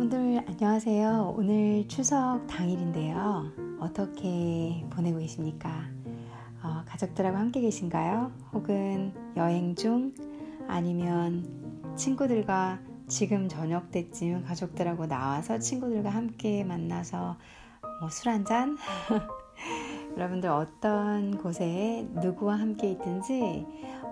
[0.00, 1.34] 여러분들 안녕하세요.
[1.36, 3.52] 오늘 추석 당일인데요.
[3.80, 5.68] 어떻게 보내고 계십니까?
[6.62, 8.32] 어, 가족들하고 함께 계신가요?
[8.54, 10.14] 혹은 여행 중
[10.68, 11.44] 아니면
[11.96, 17.36] 친구들과 지금 저녁 때쯤 가족들하고 나와서 친구들과 함께 만나서
[18.00, 18.78] 뭐 술 한잔?
[20.16, 23.66] 여러분들 어떤 곳에 누구와 함께 있든지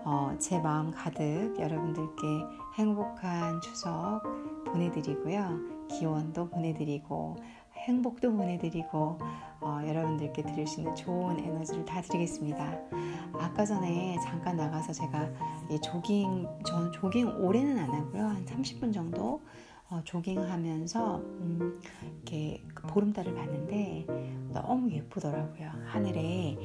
[0.05, 2.45] 어, 제 마음 가득 여러분들께
[2.75, 4.21] 행복한 추석
[4.67, 5.78] 보내드리고요.
[5.89, 7.37] 기원도 보내드리고
[7.75, 9.19] 행복도 보내드리고
[9.61, 12.79] 어, 여러분들께 드릴 수 있는 좋은 에너지를 다 드리겠습니다.
[13.35, 15.31] 아까 전에 잠깐 나가서 제가
[15.83, 18.25] 조깅, 전 조깅 오래는 안 하고요.
[18.25, 19.41] 한 30분 정도
[19.91, 21.81] 어, 조깅하면서 음,
[22.17, 24.07] 이렇게 그 보름달을 봤는데
[24.53, 25.71] 너무 예쁘더라고요.
[25.87, 26.59] 하늘에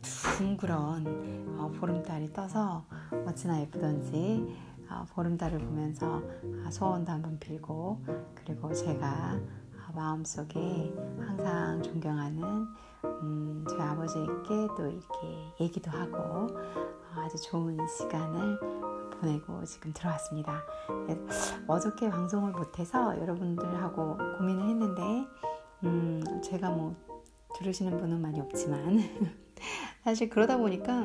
[0.00, 2.86] 둥그런 어, 보름달이 떠서
[3.26, 4.71] 어찌나 예쁘던지 어,
[5.10, 6.22] 보름달을 보면서
[6.64, 12.66] 아, 소원도 한번 빌고 그리고 제가 어, 마음속에 항상 존경하는
[13.04, 18.58] 음, 저희 아버지께 또 이렇게 얘기도 하고 어, 아주 좋은 시간을
[19.20, 20.62] 보내고 지금 들어왔습니다.
[21.06, 21.18] 네,
[21.66, 25.26] 어저께 방송을 못해서 여러분들하고 고민을 했는데
[25.84, 26.96] 음, 제가 뭐
[27.54, 28.98] 들으시는 분은 많이 없지만
[30.04, 31.04] 사실 그러다 보니까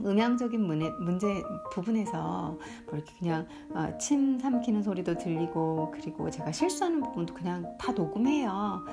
[0.00, 7.02] 음향적인 문제, 문제 부분에서 뭐 이렇게 그냥 어, 침 삼키는 소리도 들리고 그리고 제가 실수하는
[7.02, 8.84] 부분도 그냥 다 녹음해요.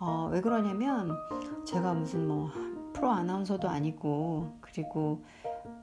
[0.00, 1.16] 어, 왜 그러냐면
[1.64, 2.50] 제가 무슨 뭐
[2.92, 5.22] 프로 아나운서도 아니고 그리고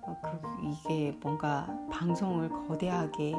[0.02, 3.33] 어, 그, 이게 뭔가 방송을 거대하게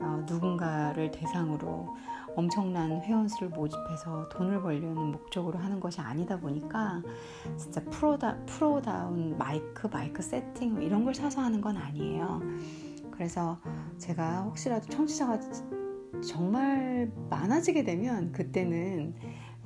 [0.00, 1.96] 어, 누군가를 대상으로
[2.36, 7.02] 엄청난 회원수를 모집해서 돈을 벌려는 목적으로 하는 것이 아니다 보니까
[7.56, 12.42] 진짜 프로다, 프로다운 마이크, 마이크 세팅 뭐 이런 걸 사서 하는 건 아니에요.
[13.10, 13.58] 그래서
[13.96, 15.40] 제가 혹시라도 청취자가
[16.22, 19.14] 정말 많아지게 되면 그때는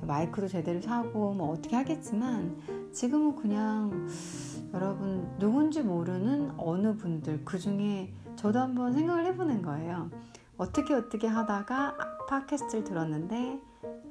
[0.01, 2.57] 마이크도 제대로 사고 뭐 어떻게 하겠지만
[2.93, 4.07] 지금은 그냥
[4.73, 10.09] 여러분 누군지 모르는 어느 분들 그 중에 저도 한번 생각을 해보는 거예요.
[10.57, 11.95] 어떻게 어떻게 하다가
[12.31, 13.59] 팟캐스트를 들었는데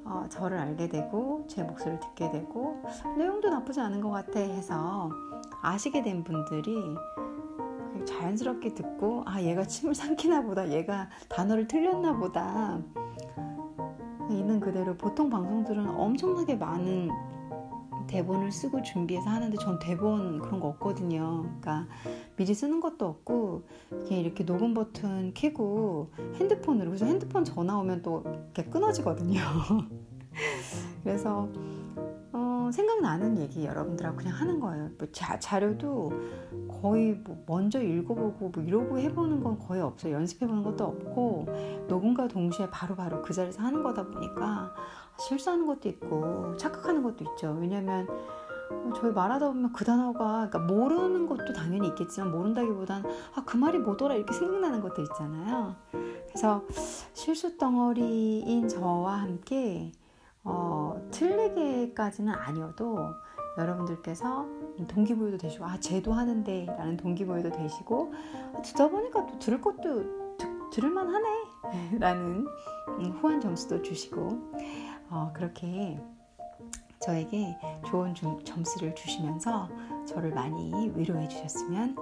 [0.05, 2.83] 어, 저를 알게 되고 제 목소리를 듣게 되고
[3.17, 5.09] 내용도 나쁘지 않은 것 같아 해서
[5.63, 6.95] 아시게 된 분들이
[8.05, 12.79] 자연스럽게 듣고 아 얘가 침을 삼키나 보다 얘가 단어를 틀렸나 보다.
[14.29, 17.09] 있는 그대로 보통 방송들은 엄청나게 많은
[18.11, 21.43] 대본을 쓰고 준비해서 하는데 전 대본 그런 거 없거든요.
[21.43, 21.87] 그러니까
[22.35, 28.23] 미리 쓰는 것도 없고 그냥 이렇게 녹음 버튼 켜고 핸드폰으로 그래서 핸드폰 전화 오면 또
[28.25, 29.39] 이렇게 끊어지거든요.
[31.03, 31.47] 그래서
[32.33, 34.89] 어, 생각나는 얘기 여러분들하고 그냥 하는 거예요.
[34.97, 36.11] 뭐 자, 자료도
[36.81, 40.15] 거의 뭐 먼저 읽어보고 뭐 이러고 해보는 건 거의 없어요.
[40.15, 41.45] 연습해보는 것도 없고
[41.87, 44.73] 녹음과 동시에 바로바로 바로 그 자리에서 하는 거다 보니까
[45.27, 47.55] 실수하는 것도 있고 착각하는 것도 있죠.
[47.59, 48.07] 왜냐면
[48.95, 53.03] 저희 말하다 보면 그 단어가 그러니까 모르는 것도 당연히 있겠지만 모른다기보단
[53.35, 55.75] 아 그 말이 뭐더라 이렇게 생각나는 것도 있잖아요.
[56.27, 56.63] 그래서
[57.13, 59.91] 실수 덩어리인 저와 함께
[60.43, 62.97] 어, 틀리게까지는 아니어도
[63.57, 64.47] 여러분들께서
[64.87, 68.13] 동기부여도 되시고 아 쟤도 하는데 라는 동기부여도 되시고
[68.55, 71.27] 아, 듣다 보니까 또 들을 것도 드, 들을만 하네
[71.99, 72.47] 라는
[72.87, 74.53] 음, 후한 점수도 주시고
[75.11, 75.99] 어, 그렇게
[76.99, 79.69] 저에게 좋은 좀, 점수를 주시면서
[80.07, 81.95] 저를 많이 위로해 주셨으면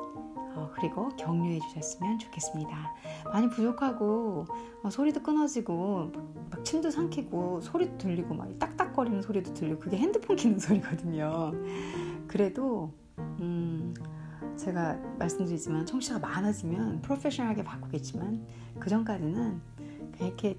[0.56, 2.94] 어, 그리고 격려해 주셨으면 좋겠습니다.
[3.32, 4.46] 많이 부족하고
[4.84, 6.12] 어, 소리도 끊어지고
[6.52, 11.52] 막 침도 삼키고 소리도 들리고 막 딱딱거리는 소리도 들리고 그게 핸드폰 키는 소리거든요.
[12.28, 13.94] 그래도 음,
[14.56, 18.46] 제가 말씀드리지만 청취자가 많아지면 프로페셔널하게 바꾸겠지만
[18.80, 19.62] 그 전까지는
[20.20, 20.58] 이렇게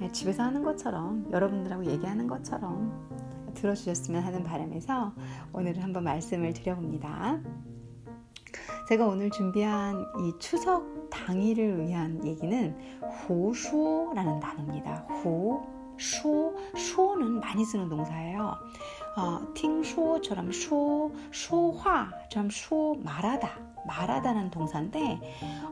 [0.00, 3.08] 예, 집에서 하는 것처럼 여러분들하고 얘기하는 것처럼
[3.54, 5.12] 들어주셨으면 하는 바람에서
[5.52, 7.40] 오늘은 한번 말씀을 드려봅니다.
[8.88, 12.76] 제가 오늘 준비한 이 추석 당일을 위한 얘기는
[13.28, 14.94] 호수라는 단어입니다.
[15.24, 15.64] 호,
[15.98, 18.54] 쇼, 쇼는 많이 쓰는 동사예요.
[19.16, 23.48] 어, 팅쇼처럼 쇼, 쇼화처럼 쇼 말하다,
[23.86, 25.20] 말하다는 동사인데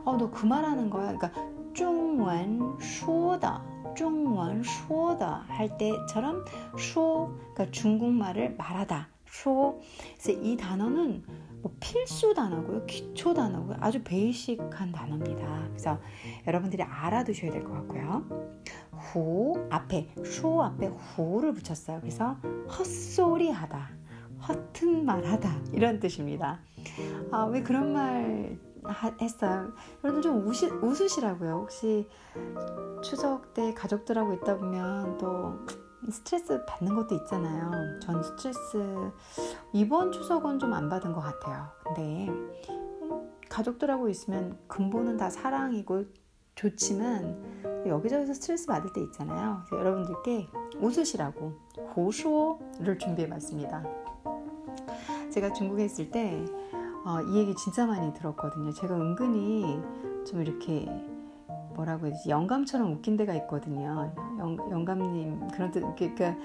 [0.03, 1.13] 어, 너 그 말하는 거야?
[1.15, 1.31] 그러니까
[1.73, 3.63] 중원 쇼다
[3.95, 6.45] 중원 쇼더 할 때처럼
[6.77, 9.07] 쇼 그러니까 중국말을 말하다.
[9.27, 9.81] 쇼.
[10.21, 11.23] 그래서 이 단어는
[11.61, 12.85] 뭐 필수 단어고요.
[12.85, 13.77] 기초 단어고요.
[13.79, 15.65] 아주 베이식한 단어입니다.
[15.69, 15.99] 그래서
[16.47, 18.25] 여러분들이 알아두셔야 될 것 같고요.
[18.91, 21.99] 후 앞에 쇼 앞에 후를 붙였어요.
[21.99, 22.37] 그래서
[22.77, 23.89] 헛소리하다
[24.47, 26.59] 허튼 말하다 이런 뜻입니다.
[27.31, 28.57] 아, 왜 그런 말
[29.21, 29.71] 했어요.
[30.03, 31.51] 여러분 좀 우시, 웃으시라고요.
[31.53, 32.07] 혹시
[33.03, 35.53] 추석 때 가족들하고 있다 보면 또
[36.09, 37.71] 스트레스 받는 것도 있잖아요.
[38.01, 39.11] 전 스트레스
[39.73, 41.67] 이번 추석은 좀 안 받은 것 같아요.
[41.83, 42.29] 근데
[43.49, 46.05] 가족들하고 있으면 근본은 다 사랑이고
[46.55, 49.63] 좋지만 여기저기서 스트레스 받을 때 있잖아요.
[49.71, 50.47] 여러분들께
[50.79, 51.53] 웃으시라고
[51.93, 53.83] 고쇼를 준비해봤습니다.
[55.31, 56.45] 제가 중국에 있을 때
[57.05, 58.71] 이 어, 얘기 진짜 많이 들었거든요.
[58.71, 59.79] 제가 은근히
[60.25, 60.89] 좀 이렇게
[61.75, 64.11] 뭐라고 해야 되지 영감처럼 웃긴 데가 있거든요.
[64.39, 66.35] 영, 영감님 그런 뜻 그러니까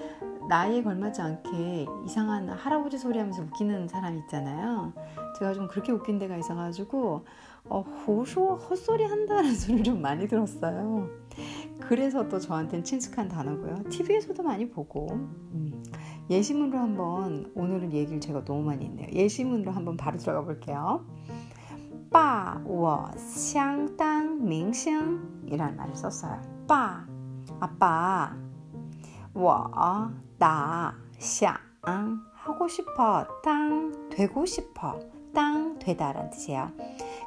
[0.47, 4.93] 나이에 걸맞지 않게 이상한 할아버지 소리하면서 웃기는 사람 있잖아요.
[5.39, 7.25] 제가 좀 그렇게 웃긴 데가 있어가지고
[7.65, 11.09] 어, 호소 헛소리 한다는 소리를 좀 많이 들었어요.
[11.80, 13.84] 그래서 또 저한테는 친숙한 단어고요.
[13.90, 15.84] TV에서도 많이 보고 음.
[16.28, 19.08] 예시문으로 한번 오늘은 얘기를 제가 너무 많이 했네요.
[19.12, 21.04] 예시문으로 한번 바로 들어가 볼게요.
[22.10, 26.40] 爸我相当明星이라는 말을 썼어요.
[26.66, 27.06] 爸
[27.60, 28.34] 아빠
[29.34, 29.70] 我
[30.38, 31.56] 나想
[32.46, 34.98] 하고 싶어 땅 되고 싶어
[35.34, 36.70] 땅 되다라는 뜻이에요.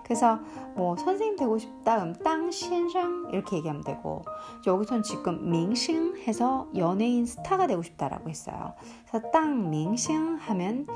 [0.03, 0.39] 그래서
[0.75, 4.23] 뭐 선생님 되고 싶다 그럼 땅 신상 이렇게 얘기하면 되고
[4.65, 8.73] 여기선 지금 밍싱 해서 연예인 스타가 되고 싶다라고 했어요.
[9.07, 10.87] 그래서 땅 밍싱 하면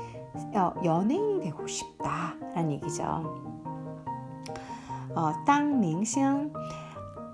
[0.54, 3.04] 어, 연예인이 되고 싶다라는 얘기죠.
[5.14, 6.52] 어, 땅 밍싱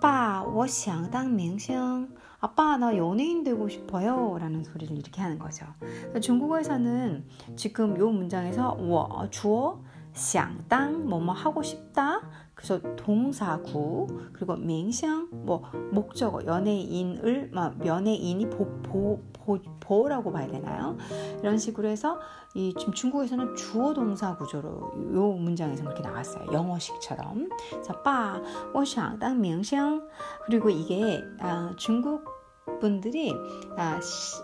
[0.01, 2.09] 爸我想当明星
[2.41, 5.67] 아빠 나 연예인 되고 싶어요 라는 소리를 이렇게 하는 거죠
[6.21, 9.79] 중국어에서는 지금 요 문장에서 我 주어
[10.16, 12.22] 想当 뭐뭐 하고 싶다.
[12.56, 20.98] 그래서 동사구 그리고 맹샹 뭐 목적어 연예인을 막 연예인이 보, 보, 보, 보라고 봐야 되나요?
[21.42, 22.20] 이런 식으로 해서
[22.56, 24.70] 이 지금 중국에서는 주어 동사 구조로
[25.14, 26.52] 요 문장에서 그렇게 나왔어요.
[26.52, 27.50] 영어식처럼.
[27.84, 28.42] 자, 빠,
[28.74, 30.02] 워샹, 땅, 명샹.
[30.46, 32.35] 그리고 이게 아, 중국
[32.80, 33.34] 분들이
[33.78, 34.42] 아, 시,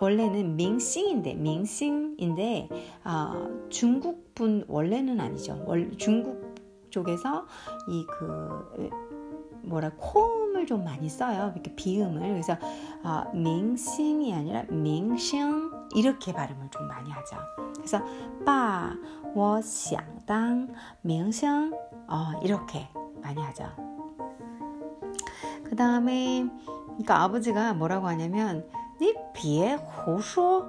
[0.00, 2.68] 원래는 밍싱인데 밍싱인데
[3.04, 5.62] 아, 중국 분 원래는 아니죠.
[5.66, 6.54] 월, 중국
[6.90, 7.46] 쪽에서
[7.88, 8.90] 이 그
[9.64, 11.52] 뭐라 코음을 좀 많이 써요.
[11.54, 12.56] 이렇게 비음을 그래서
[13.02, 17.36] 아, 밍싱이 아니라 밍싱 이렇게 발음을 좀 많이 하죠.
[17.76, 18.00] 그래서
[18.44, 18.94] 빠,
[19.34, 20.72] 워, 샹당,
[21.02, 21.72] 밍싱
[22.08, 22.88] 어, 이렇게
[23.22, 23.64] 많이 하죠.
[25.64, 26.46] 그 다음에
[26.91, 28.65] 그러니까 아버지가 뭐라고 하냐면
[28.99, 30.65] 你别胡说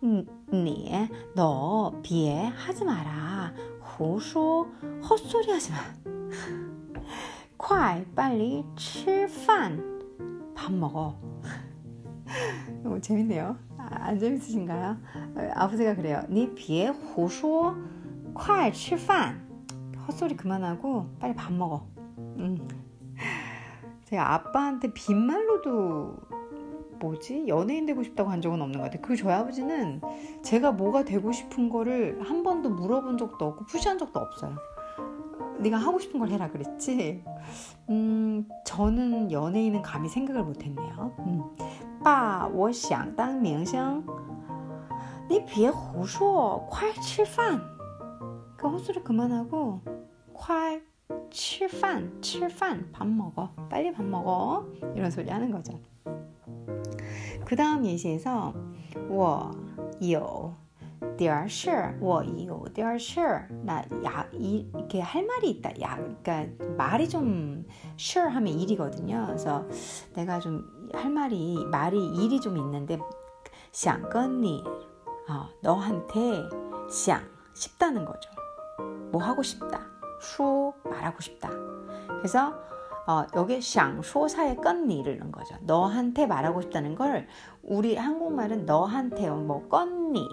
[0.00, 3.52] 니, 너 비에 하지 마라.
[3.80, 4.66] 胡说
[5.02, 5.78] 헛소리 하지 마.
[7.56, 9.82] 快 빨리 吃饭
[10.54, 11.18] 밥 먹어.
[12.84, 13.56] 어, 재밌네요.
[13.76, 14.96] 아, 안 재밌으신가요?
[15.54, 16.22] 아버지가 그래요.
[16.28, 17.74] 니 비에 胡说
[18.32, 19.48] 快吃饭
[20.06, 21.86] 헛소리 그만하고 빨리 밥 먹어.
[22.16, 22.56] 음.
[24.12, 26.16] 제가 아빠한테 빈말로도
[26.98, 29.02] 뭐지 연예인 되고 싶다고 한 적은 없는 것 같아요.
[29.02, 30.00] 그 저희 아버지는
[30.42, 34.56] 제가 뭐가 되고 싶은 거를 한 번도 물어본 적도 없고 푸시한 적도 없어요.
[35.60, 37.24] 네가 하고 싶은 걸 해라 그랬지.
[37.90, 41.14] 음, 저는 연예인은 감히 생각을 못했네요.
[41.20, 41.42] 음.
[42.02, 44.04] 爸我想当明星
[45.28, 47.60] 你别胡说快吃饭
[48.56, 49.80] 그 헛소리 그만하고
[50.32, 50.80] 快
[51.32, 53.50] 吃饭, 吃饭밥 먹어.
[53.68, 54.66] 빨리 밥 먹어.
[54.94, 55.78] 이런 소리 하는 거죠.
[57.44, 58.52] 그 다음 예시에서
[59.08, 59.50] 我
[60.00, 60.52] 有
[61.16, 61.70] 点事
[62.00, 63.20] 我有点事
[63.64, 65.70] 나 야, 이, 이렇게 할 말이 있다.
[65.80, 67.64] 야, 그러니까 말이 좀
[67.98, 69.24] sure 하면 일이거든요.
[69.26, 69.66] 그래서
[70.14, 72.98] 내가 좀 할 말이 말이 일이 좀 있는데
[73.72, 74.62] 想跟你
[75.28, 76.48] 어, 너한테
[76.90, 77.20] 想
[77.54, 78.30] 싶다는 거죠.
[79.12, 79.91] 뭐 하고 싶다.
[80.23, 81.49] 쇼 말하고 싶다.
[82.07, 82.53] 그래서
[83.05, 85.55] 어, 여기 샹소사의 건니를 넣은 거죠.
[85.61, 87.27] 너한테 말하고 싶다는 걸
[87.61, 90.25] 우리 한국말은 너한테 뭐 건니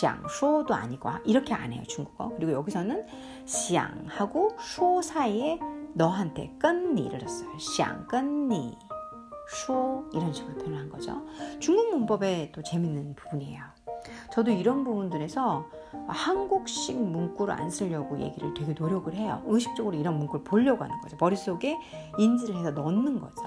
[0.00, 2.30] 샹소도 아니고 이렇게 안 해요 중국어.
[2.36, 3.06] 그리고 여기서는
[3.46, 5.58] 샹하고 소 사이에
[5.94, 7.58] 너한테 끈니를 넣었어요.
[7.58, 8.78] 샹끈니
[9.48, 11.22] 쇼 이런 식으로 표현한 거죠.
[11.58, 13.62] 중국 문법에 또 재밌는 부분이에요.
[14.32, 15.66] 저도 이런 부분들에서
[16.07, 19.41] 한국식 문구를 안 쓰려고 얘기를 되게 노력을 해요.
[19.45, 21.17] 의식적으로 이런 문구를 보려고 하는 거죠.
[21.19, 21.77] 머릿속에
[22.17, 23.43] 인지를 해서 넣는 거죠.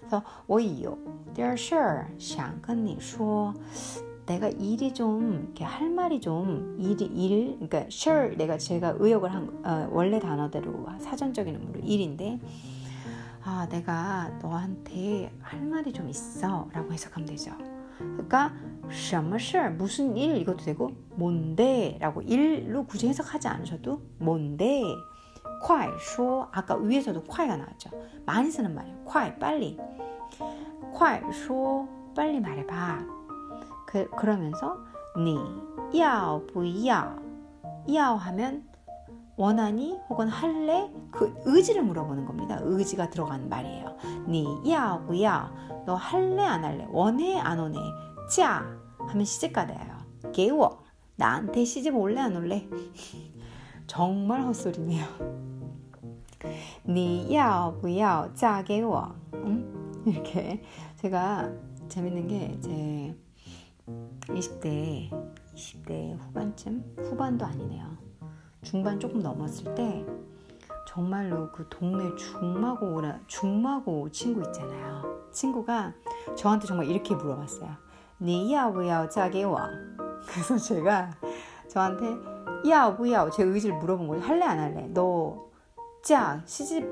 [0.00, 0.96] 그래서 我有
[1.34, 1.74] 点事
[2.18, 3.52] 想跟你说
[4.26, 9.64] 내가 일이 좀 이렇게 할 말이 좀 일이 일 그러니까 sure 내가 제가 의역을 한
[9.64, 12.40] 어, 원래 단어대로 사전적인 의미로 일인데
[13.44, 17.52] 아 내가 너한테 할 말이 좀 있어라고 해석하면 되죠.
[17.98, 18.52] 그러니까
[18.90, 24.82] 什么事 무슨 일 이것도 되고 뭔데 라고 일로 굳이 해석하지 않으셔도 뭔데
[25.62, 27.90] 快说 아까 위에서도 快가 나왔죠.
[28.24, 29.04] 많이 쓰는 말이에요.
[29.04, 29.78] 快 빨리
[30.92, 33.04] 快说 빨리 말해봐.
[33.86, 34.78] 그, 그러면서
[35.16, 35.38] 你
[35.98, 37.16] 要不要
[37.88, 38.64] 要 하면
[39.36, 42.58] 원하니 혹은 할래 그 의지를 물어보는 겁니다.
[42.62, 43.96] 의지가 들어간 말이에요.
[44.26, 45.50] 你要不要
[45.86, 47.78] 너 할래 안 할래 원해 안 원해
[48.30, 48.64] 자
[48.98, 49.96] 하면 시집가다예요.
[50.32, 50.84] 给我
[51.16, 52.66] 나한테 시집 올래 안 올래
[53.86, 55.04] 정말 헛소리네요.
[56.84, 59.14] 你要不要嫁给我?
[59.34, 60.02] 응?
[60.06, 60.62] 이렇게
[60.96, 61.50] 제가
[61.88, 63.16] 재밌는 게 제
[64.28, 65.10] 20대
[65.54, 67.96] 20대 후반쯤 후반도 아니네요.
[68.62, 70.04] 중반 조금 넘었을 때
[70.88, 75.28] 정말로 그 동네 중마고 중마고 친구 있잖아요.
[75.30, 75.94] 친구가
[76.36, 77.70] 저한테 정말 이렇게 물어봤어요.
[78.20, 79.60] 你要不要嫁给我?
[80.26, 81.10] 그래서 제가
[81.68, 82.06] 저한테
[82.64, 84.22] 要不要제 의지를 물어본 거예요.
[84.24, 84.88] 할래 안 할래?
[84.92, 85.46] 너
[86.02, 86.84] 자, 시집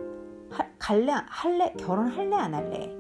[0.51, 2.97] 하, 갈래 할래 결혼할래 안 할래?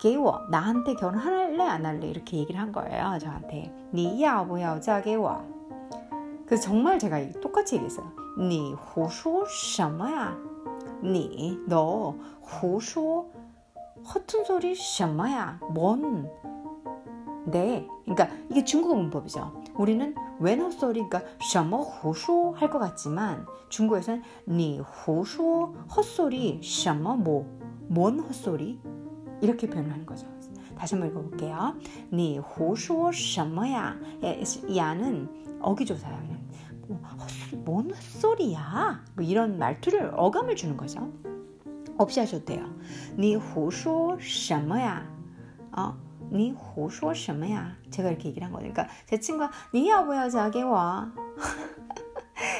[0.00, 2.06] 给我 나한테 결혼할래 안 할래?
[2.06, 3.18] 이렇게 얘기를 한 거예요.
[3.18, 5.42] 저한테 你要不要嫁给我?
[6.46, 8.06] 그래서 정말 제가 똑같이 얘기했어요.
[8.38, 10.36] 你胡说什么呀?
[11.02, 13.26] 你너胡说
[14.04, 15.58] 허튼 소리 什么呀?
[15.72, 16.28] 뭔
[17.51, 17.87] 네.
[18.05, 19.63] 그러니까 이게 중국어 문법이죠.
[19.75, 28.19] 우리는 외노 소리, 그러니까 샤머 호쇼 할 것 같지만 중국에서는 니 호쇼 헛소리 샤머 뭐뭔
[28.19, 28.79] 헛소리
[29.41, 30.27] 이렇게 표현하는 거죠.
[30.77, 31.75] 다시 한번 읽어볼게요.
[32.13, 33.97] 니 호쇼 샤머야
[34.75, 36.39] 야는 어기조사야 그냥
[36.87, 41.11] 뭐, 헛소, 뭔 헛소리야 뭐 이런 말투를 어감을 주는 거죠.
[41.97, 42.65] 없이 하셔도 돼요.
[43.17, 45.05] 니 호쇼 샤머야
[45.77, 46.08] 어?
[46.30, 47.76] 你胡说什么呀?
[47.90, 48.72] 제가 이렇게 얘기를 한 거예요.
[48.72, 51.08] 그러니까 제 친구가 你要不要嫁给我?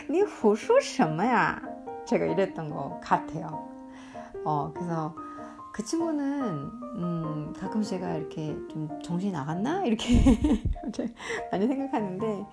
[0.09, 1.61] 你胡说什么呀?
[2.07, 3.69] 제가 이랬던 것 같아요.
[4.45, 5.15] 어, 그래서
[5.73, 10.39] 그 친구는 음, 가끔 제가 이렇게 좀 정신이 나갔나 이렇게
[11.51, 12.47] 많이 생각하는데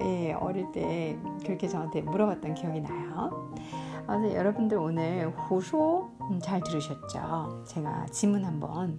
[0.00, 3.52] 예, 어릴 때 그렇게 저한테 물어봤던 기억이 나요.
[4.06, 7.64] 그래서 여러분들 오늘 호소 음, 잘 들으셨죠?
[7.66, 8.98] 제가 지문 한번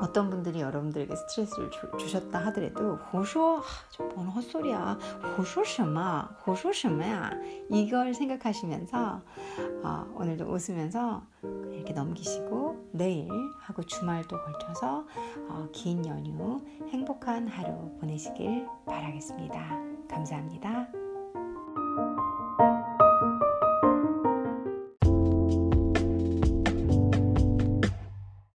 [0.00, 4.98] 어떤 분들이 여러분들에게 스트레스를 주, 셨다 하더라도 호쇼 저뭔 헛소리야
[5.36, 7.32] 호쇼셔마 호쇼셔마야
[7.70, 9.20] 이걸 생각하시면서
[9.82, 11.22] 어, 오늘도 웃으면서
[11.72, 13.28] 이렇게 넘기시고 내일
[13.60, 15.06] 하고 주말도 걸쳐서
[15.48, 19.78] 어, 긴 연휴 행복한 하루 보내시길 바라겠습니다.
[20.08, 20.97] 감사합니다.